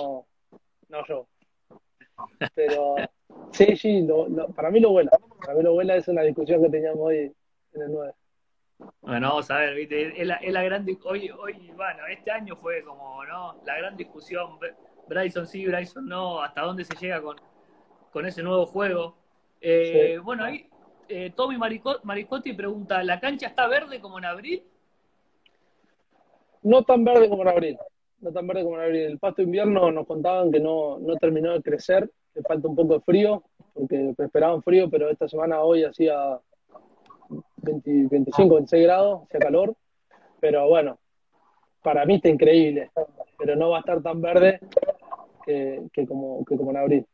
[0.89, 1.27] no yo.
[2.55, 2.95] Pero
[3.51, 5.11] sí, sí, lo- lo- para mí lo vuela.
[5.41, 7.33] Para mí lo vuela, esa es la discusión que teníamos hoy
[7.73, 8.13] en el 9.
[9.01, 10.21] Bueno, vamos a ver, ¿viste?
[10.21, 13.59] Es la, es la gran hoy, hoy, bueno, este año fue como, ¿no?
[13.65, 14.75] La gran discusión, Br-
[15.07, 17.37] Bryson sí, Bryson no, hasta dónde se llega con,
[18.11, 19.15] con ese nuevo juego.
[19.61, 20.17] Eh, Sí.
[20.19, 20.69] Bueno, ahí
[21.09, 24.63] eh, Tommy Marico- Maricotti pregunta, ¿la cancha está verde como en abril?
[26.61, 27.77] No tan verde como en abril.
[28.19, 29.01] No tan verde como en abril.
[29.03, 32.75] El pasto de invierno nos contaban que no, no terminó de crecer, que falta un
[32.75, 36.39] poco de frío, porque esperaban frío, pero esta semana hoy hacía
[37.57, 39.75] 20 25, 26 grados, hacía calor.
[40.39, 40.97] Pero bueno,
[41.83, 42.91] para mí está increíble,
[43.37, 44.59] pero no va a estar tan verde
[45.45, 47.05] que, que como, que como en abril.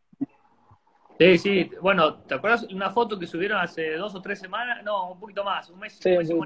[1.19, 4.83] Sí, sí, bueno, ¿te acuerdas una foto que subieron hace dos o tres semanas?
[4.83, 6.39] No, un poquito más, un mes, Sí, un mes y sí.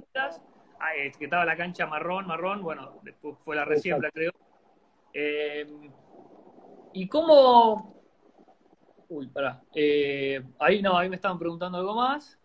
[0.80, 4.32] Ah, eh, que estaba la cancha marrón, marrón, bueno, después fue la resiembra, creo.
[5.20, 5.66] Eh,
[6.94, 7.96] ¿Y cómo...?
[9.10, 9.64] Uy, pará.
[9.74, 12.40] Eh, ahí no, ahí me estaban preguntando algo más.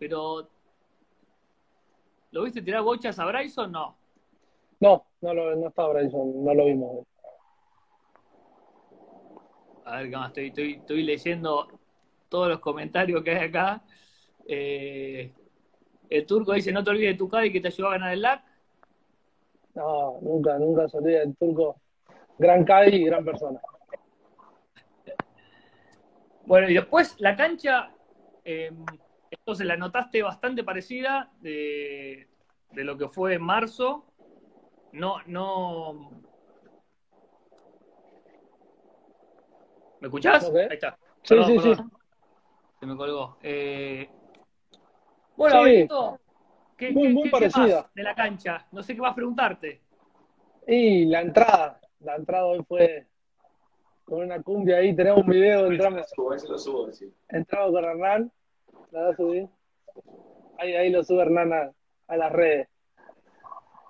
[0.00, 0.48] Pero...
[2.32, 3.70] ¿Lo viste tirar bochas a Bryson?
[3.70, 3.96] No.
[4.80, 7.06] No, no, lo, no está Bryson, no lo vimos.
[9.84, 10.28] A ver, ¿qué más?
[10.28, 11.68] Estoy, estoy, estoy leyendo
[12.28, 13.84] todos los comentarios que hay acá.
[14.44, 15.32] Eh,
[16.10, 18.22] el turco dice, no te olvides de tu Cádiz que te ayudó a ganar el
[18.22, 18.47] LAC.
[19.78, 21.80] No, nunca, nunca se olvida del turco.
[22.36, 23.60] Gran Cádiz y gran persona.
[26.46, 27.92] Bueno, y después la cancha,
[28.44, 28.72] eh,
[29.30, 32.26] entonces la notaste bastante parecida de,
[32.72, 34.04] de lo que fue en marzo.
[34.92, 36.10] No, no.
[40.00, 40.44] ¿Me escuchás?
[40.52, 40.98] Ahí está.
[41.22, 41.82] Sí, Perdón, sí, sí.
[42.80, 43.36] Se me colgó.
[43.42, 44.08] Eh,
[45.36, 45.70] bueno, Sí.
[45.70, 46.18] Benito,
[46.78, 47.82] ¿qué, Muy, qué- muy qué- qué parecida.
[47.82, 48.66] más de la cancha?
[48.72, 49.80] No sé qué vas a preguntarte.
[50.66, 53.06] Y la entrada, la entrada hoy fue
[54.04, 57.12] con una cumbia ahí, tenemos un video, entramos, Ese lo subo, sí.
[57.28, 58.32] entramos con Hernán,
[58.90, 59.46] la subir.
[60.58, 61.72] Ahí, ahí lo sube Hernán a,
[62.06, 62.68] a las redes.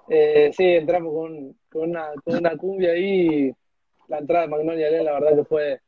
[0.09, 3.53] Eh, sí, entramos con, con, una, con una cumbia ahí,
[4.09, 5.81] la entrada de Magnolia Lane, la verdad que fue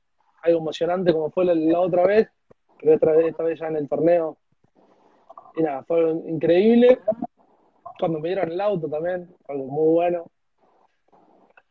[0.43, 2.29] algo emocionante como fue la, la otra vez,
[2.79, 4.37] pero otra vez, esta vez ya en el torneo.
[5.61, 6.99] Y nada, fue increíble.
[7.99, 10.31] Cuando me dieron el auto también, algo muy bueno.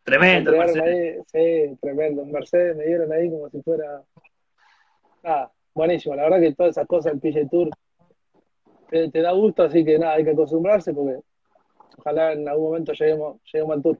[0.03, 0.85] Tremendo, Me entregaron Marcelo.
[0.85, 1.15] ahí,
[1.71, 2.21] sí, tremendo.
[2.21, 4.03] Un Mercedes me dieron ahí como si fuera.
[5.23, 6.13] Nada, buenísimo.
[6.13, 7.69] La verdad que todas esas cosas del PG Tour
[8.91, 11.19] te, te da gusto, así que nada, hay que acostumbrarse porque
[11.97, 13.99] ojalá en algún momento lleguemos, lleguemos al Tour.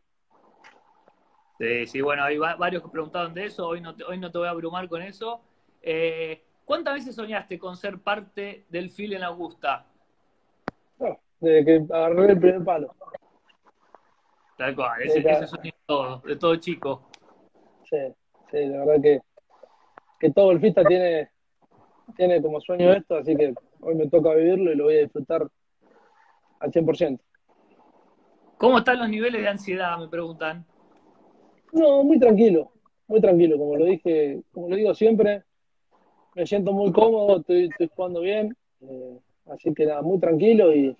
[1.58, 4.32] Sí, sí, bueno, hay va- varios que preguntaron de eso, hoy no te, hoy no
[4.32, 5.42] te voy a abrumar con eso.
[5.82, 9.88] Eh, ¿Cuántas veces soñaste con ser parte del FIL en Augusta?
[11.00, 12.96] No, desde que agarré el primer palo.
[14.56, 17.10] Tal cual, ese, ese sueño de todo, de todo chico.
[17.90, 17.98] Sí,
[18.52, 19.20] sí, la verdad que,
[20.20, 21.32] que todo golfista tiene,
[22.16, 25.48] tiene como sueño esto, así que hoy me toca vivirlo y lo voy a disfrutar
[26.60, 27.20] al 100%.
[28.60, 29.98] ¿Cómo están los niveles de ansiedad?
[29.98, 30.68] Me preguntan.
[31.74, 32.72] No, muy tranquilo,
[33.08, 35.46] muy tranquilo, como lo dije, como lo digo siempre,
[36.40, 39.20] me siento muy cómodo, estoy, estoy jugando bien, eh,
[39.52, 40.96] así que nada, muy tranquilo y,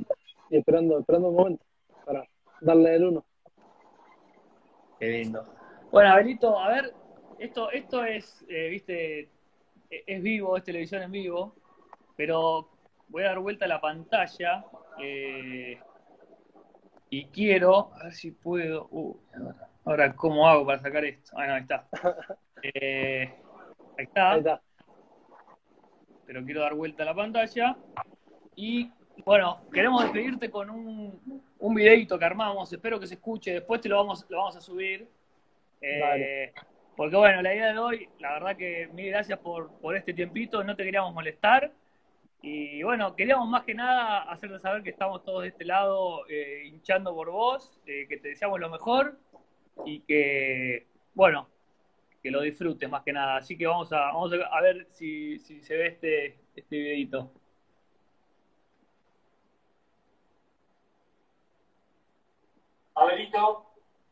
[0.50, 1.66] y esperando, esperando un momento
[2.06, 2.28] para
[2.60, 3.26] darle el uno.
[5.00, 5.46] Qué lindo.
[5.92, 6.94] Bueno, Abelito, a ver,
[7.40, 9.30] esto, esto es, eh, viste,
[9.90, 11.56] es vivo, es televisión en vivo,
[12.18, 12.68] pero
[13.08, 14.66] voy a dar vuelta a la pantalla.
[15.02, 15.80] eh,
[17.10, 18.90] Y quiero, a ver si puedo.
[18.92, 19.18] Uh,
[19.86, 21.32] ahora, ¿cómo hago para sacar esto?
[21.38, 21.88] Ah, no, ahí está.
[22.62, 23.34] Eh,
[23.98, 24.32] ahí está.
[24.32, 24.62] Ahí está.
[26.30, 27.76] Pero quiero dar vuelta a la pantalla.
[28.56, 28.92] Y
[29.26, 32.72] bueno, queremos despedirte con un, un videito que armamos.
[32.72, 33.52] Espero que se escuche.
[33.52, 35.08] Después te lo vamos, lo vamos a subir.
[35.82, 36.54] Eh, Vale.
[36.96, 40.64] Porque bueno, la idea de hoy, la verdad que mil gracias por, por este tiempito.
[40.64, 41.72] No te queríamos molestar.
[42.44, 46.62] Y bueno, queríamos más que nada hacerte saber que estamos todos de este lado eh,
[46.68, 49.18] hinchando por vos, eh, que te deseamos lo mejor
[49.84, 51.50] y que, bueno,
[52.22, 53.38] que lo disfrutes más que nada.
[53.38, 57.32] Así que vamos a, vamos a ver si, si se ve este, este videito.
[62.96, 63.66] Abelito,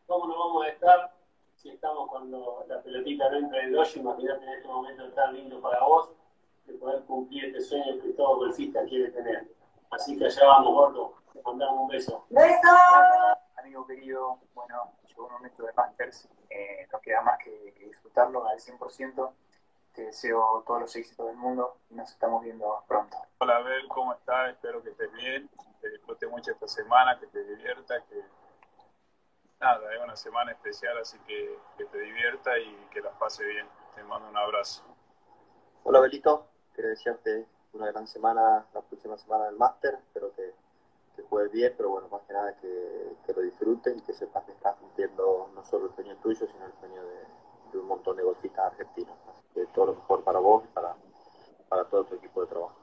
[0.05, 1.13] ¿cómo nos vamos a estar
[1.55, 3.99] si estamos cuando la pelotita no entra en el hoyo?
[3.99, 6.09] Imagínate en este momento tan lindo para vos
[6.65, 9.47] de poder cumplir este sueño que todo golfista quiere tener.
[9.91, 11.13] Así que allá vamos, gordo.
[11.33, 12.25] Te mandamos un beso.
[13.57, 18.47] amigo querido, bueno, llegó un momento de Masters, eh, no queda más que, que disfrutarlo
[18.47, 19.33] al 100%.
[19.93, 23.17] Te deseo todos los éxitos del mundo y nos estamos viendo pronto.
[23.39, 24.51] Hola, Abel, ¿cómo estás?
[24.51, 25.49] Espero que estés bien,
[25.81, 28.21] que disfrutes mucho esta semana, que te diviertas, que
[29.59, 33.67] nada, es una semana especial, así que que te divierta y que la pase bien.
[33.95, 34.83] Te mando un abrazo.
[35.83, 40.53] Hola Belito, quiero desearte una gran semana, la próxima semana del máster, espero que,
[41.17, 44.45] que juegues bien, pero bueno, más que nada que, que lo disfrutes y que sepas
[44.45, 47.19] que estás cumpliendo no solo el sueño tuyo, sino el sueño de,
[47.73, 49.17] de un montón de golfistas argentinos.
[49.27, 50.95] Así que todo lo mejor para vos y para,
[51.67, 52.75] para todo tu equipo de trabajo.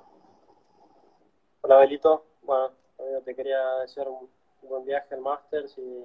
[1.63, 2.73] Hola Belito, bueno,
[3.25, 4.29] te quería desear un,
[4.63, 6.05] un buen viaje al Masters y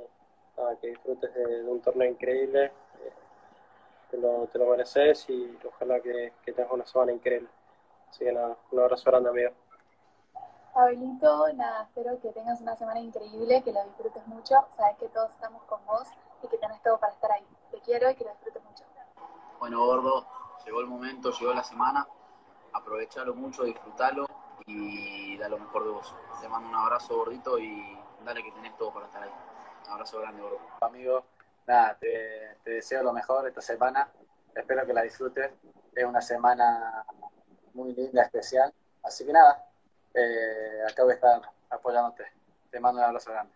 [0.55, 2.65] nada, que disfrutes de, de un torneo increíble.
[2.65, 3.13] Eh,
[4.11, 7.49] te, lo, te lo mereces y ojalá que, que tengas una semana increíble.
[8.09, 9.51] Así que nada, un abrazo grande amigo.
[10.79, 14.55] Abelito, nada, espero que tengas una semana increíble, que la disfrutes mucho.
[14.77, 16.07] Sabes que todos estamos con vos
[16.41, 17.45] y que tenés todo para estar ahí.
[17.69, 18.85] Te quiero y que lo disfrutes mucho.
[19.59, 20.25] Bueno, gordo,
[20.65, 22.07] llegó el momento, llegó la semana.
[22.71, 24.25] Aprovechalo mucho, disfrutalo
[24.67, 26.15] y da lo mejor de vos.
[26.39, 29.33] Te mando un abrazo gordito y dale que tenés todo para estar ahí.
[29.85, 30.59] Un abrazo grande, gordo.
[30.79, 31.25] Amigo,
[31.67, 34.09] nada, te, te deseo lo mejor esta semana.
[34.55, 35.51] Espero que la disfrutes.
[35.93, 37.03] Es una semana
[37.73, 38.73] muy linda, especial.
[39.03, 39.68] Así que nada,
[40.13, 42.25] eh, acá voy a estar apoyándote.
[42.71, 43.53] Te mando un abrazo grande.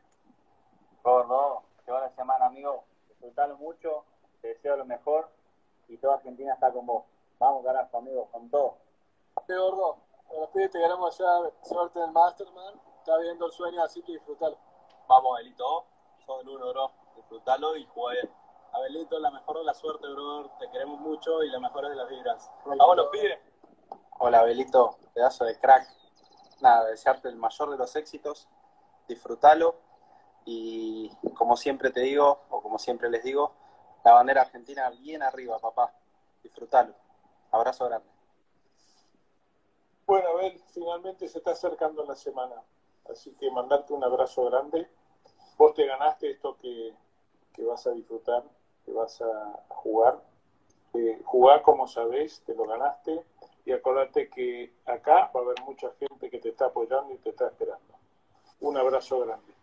[1.04, 4.06] Gordo, llegó la semana amigo, disfrutalo mucho,
[4.42, 5.30] te deseo lo mejor
[5.88, 7.04] y toda Argentina está con vos.
[7.40, 8.78] Vamos carajo amigo, con todo.
[9.48, 9.98] Sí, gordo.
[10.30, 11.28] Bueno, pide, te queremos ya
[11.64, 12.80] suerte en el Masterman.
[13.00, 14.58] Está viendo el sueño, así que disfrútalo.
[15.08, 15.86] Vamos, Abelito,
[16.26, 16.92] son uno, bro.
[17.16, 18.34] Disfrutalo y juega bien.
[18.72, 20.50] Abelito, la mejor de la suerte, bro.
[20.60, 22.50] Te queremos mucho y la mejor de las vibras.
[22.66, 23.42] Vámonos, pide.
[24.20, 26.03] Hola Belito, pedazo de crack.
[26.64, 28.48] Nada, desearte el mayor de los éxitos,
[29.06, 29.76] disfrútalo
[30.46, 33.52] y como siempre te digo, o como siempre les digo,
[34.06, 35.94] la bandera argentina bien arriba, papá.
[36.42, 36.94] Disfrútalo.
[37.52, 38.08] Abrazo grande.
[40.06, 42.56] Bueno, Abel, finalmente se está acercando la semana.
[43.12, 44.88] Así que mandarte un abrazo grande.
[45.58, 46.96] Vos te ganaste esto que,
[47.52, 48.42] que vas a disfrutar,
[48.86, 50.24] que vas a, jugar.
[50.94, 53.26] Eh, jugar como sabés, te lo ganaste.
[53.66, 57.30] Y acordate que acá va a haber mucha gente que te está apoyando y te
[57.30, 57.94] está esperando.
[58.60, 59.54] Un abrazo grande.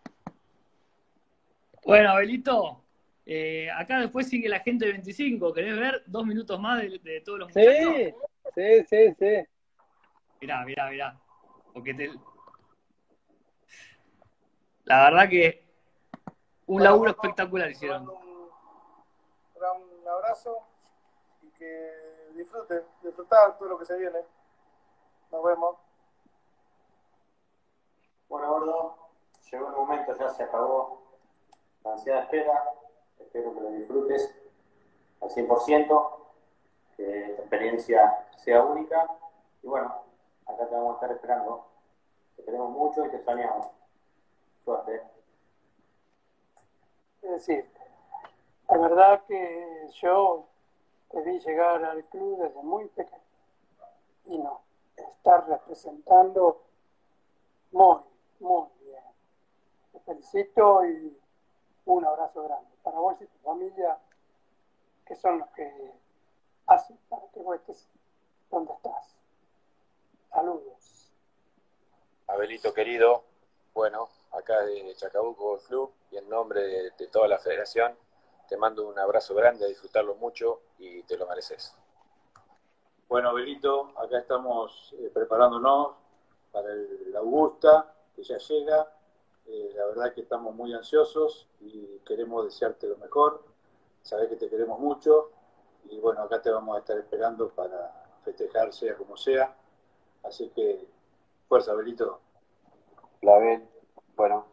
[1.85, 2.83] Bueno, Abelito,
[3.27, 5.53] eh, acá después sigue la gente de 25.
[5.53, 7.95] ¿Querés ver dos minutos más de, de todos los muchachos?
[7.97, 8.15] Sí,
[8.55, 9.47] sí, sí, sí.
[10.41, 11.21] Mirá, mirá, mirá.
[11.73, 12.11] Porque te...
[14.85, 15.65] La verdad que
[16.67, 18.09] un Bueno, laburo espectacular hicieron.
[18.09, 18.49] un
[19.55, 20.57] gran abrazo
[21.43, 21.91] y que
[22.35, 24.21] disfruten, disfrutar todo lo que se viene.
[25.31, 25.77] Nos vemos.
[28.29, 28.97] Bueno, gordo,
[29.51, 31.01] llegó el momento, ya se acabó
[31.85, 32.65] la ansiedad espera.
[33.19, 34.35] Espero que lo disfrutes
[35.21, 36.11] al 100%,
[36.97, 39.07] que esta experiencia sea única.
[39.63, 40.05] Y bueno,
[40.47, 41.67] acá te vamos a estar esperando.
[42.37, 43.67] Te queremos mucho y te extrañamos.
[44.65, 45.03] Suerte.
[47.23, 47.71] Es decir,
[48.69, 50.50] la verdad que yo
[51.11, 53.21] te vi llegar al club desde muy pequeño
[54.27, 54.63] y no,
[54.97, 56.63] estar representando
[57.73, 58.01] muy,
[58.39, 59.03] muy bien.
[59.93, 61.19] Te felicito y
[61.87, 63.99] un abrazo grande para vos y tu familia,
[65.05, 65.93] que son los que
[66.67, 67.61] hacen para que vos
[68.51, 69.17] donde estás.
[70.31, 71.13] Saludos.
[72.29, 73.25] Abelito querido,
[73.75, 76.61] bueno, acá de Chacabuco Club y en nombre
[76.97, 77.97] de toda la federación,
[78.51, 81.73] te mando un abrazo grande, a disfrutarlo mucho y te lo mereces.
[83.09, 85.95] Bueno, Belito, acá estamos eh, preparándonos
[86.51, 88.93] para el Augusta, que ya llega.
[89.47, 93.45] Eh, la verdad que estamos muy ansiosos y queremos desearte lo mejor.
[94.03, 95.31] Sabes que te queremos mucho
[95.85, 99.57] y bueno, acá te vamos a estar esperando para festejar sea como sea.
[100.25, 100.89] Así que
[101.49, 102.19] fuerza, Belito.
[103.23, 103.71] La ven,
[104.17, 104.47] bueno,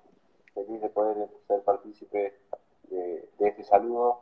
[0.53, 2.37] feliz de poder ser partícipe
[2.89, 4.19] de, este saludo.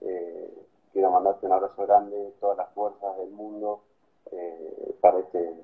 [0.00, 3.82] Eh, quiero mandarte un abrazo grande, todas las fuerzas del mundo
[4.30, 5.54] eh, para este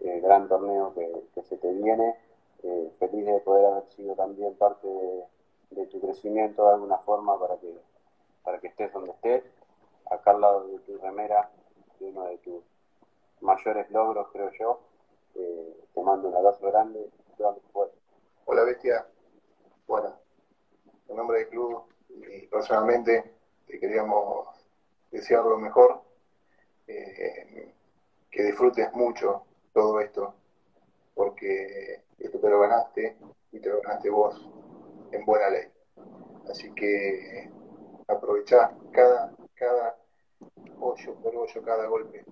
[0.00, 2.16] eh, gran torneo que, se te viene.
[2.98, 4.88] feliz de poder haber sido también parte
[5.70, 7.72] de, tu crecimiento de alguna forma para que,
[8.42, 9.44] para que estés donde estés.
[10.10, 11.50] Acá al lado de tu remera,
[12.00, 12.62] de uno de tus
[13.40, 14.80] mayores logros, creo yo.
[15.34, 17.10] te mando un abrazo grande.
[18.46, 19.06] Hola, bestia.
[19.86, 20.14] Bueno,
[21.08, 21.84] en nombre del club
[22.16, 23.24] y personalmente
[23.66, 24.48] te queríamos
[25.10, 26.00] desear lo mejor,
[26.86, 27.72] eh,
[28.30, 30.34] que disfrutes mucho todo esto,
[31.14, 33.16] porque esto te lo ganaste
[33.52, 34.48] y te lo ganaste vos
[35.12, 35.68] en buena ley.
[36.50, 37.50] Así que
[38.06, 39.96] aprovechá cada, cada
[40.80, 42.24] hoyo por hoyo, cada golpe,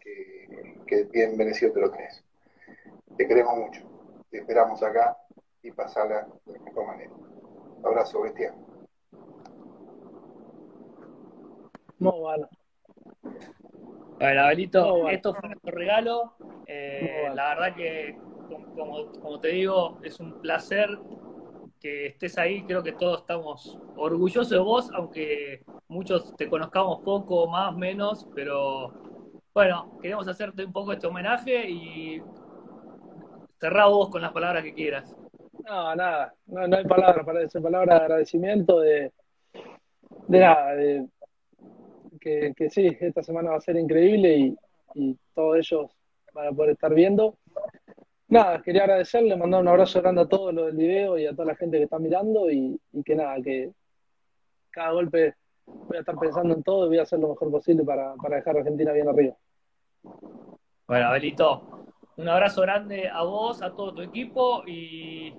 [0.00, 2.22] que, que bien merecido te lo tenés.
[3.16, 3.82] Te queremos mucho,
[4.30, 5.16] te esperamos acá
[5.62, 7.10] y pasala de la mejor manera.
[7.82, 8.54] Abrazo, bestia.
[11.98, 12.48] Muy bueno.
[14.18, 16.34] Bueno, Abelito, esto fue nuestro regalo.
[16.66, 18.18] Eh, la verdad que,
[18.74, 20.98] como, como te digo, es un placer
[21.80, 22.62] que estés ahí.
[22.64, 28.92] Creo que todos estamos orgullosos de vos, aunque muchos te conozcamos poco, más, menos, pero
[29.54, 32.22] bueno, queremos hacerte un poco este homenaje y
[33.58, 35.14] cerrar vos con las palabras que quieras.
[35.66, 39.12] No, nada, no, no hay palabras para decir palabras de agradecimiento, de,
[40.28, 41.06] de nada, de
[42.56, 44.56] que, sí, esta semana va a ser increíble
[44.94, 45.90] y, todos ellos
[46.32, 47.36] van a poder estar viendo.
[48.28, 51.48] Nada, quería agradecerle, mandar un abrazo grande a todos los del video y a toda
[51.48, 53.72] la gente que está mirando y, que nada, que
[54.70, 55.34] cada golpe
[55.66, 58.36] voy a estar pensando en todo y voy a hacer lo mejor posible para, para
[58.36, 59.36] dejar a Argentina bien arriba.
[60.88, 61.84] Bueno, Abelito,
[62.16, 65.34] un abrazo grande a vos, a todo tu equipo y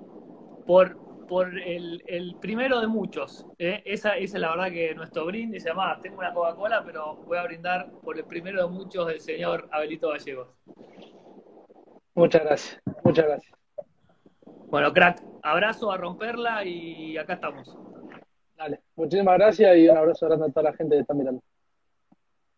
[0.68, 3.46] por por el, el primero de muchos.
[3.60, 3.82] ¿eh?
[3.86, 5.66] Esa, esa, es la verdad que nuestro brindis.
[5.66, 9.68] Además, tengo una Coca-Cola, pero voy a brindar por el primero de muchos del señor
[9.72, 10.48] Abelito Gallegos.
[12.16, 13.54] Muchas gracias, muchas gracias.
[14.70, 17.78] Bueno, crack, abrazo a romperla y acá estamos.
[18.58, 21.42] Dale, muchísimas gracias y un abrazo grande a toda la gente que está mirando.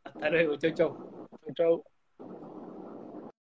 [0.05, 1.27] Hasta luego, chau, chau.
[1.45, 1.83] Chau,
[2.17, 2.58] chau.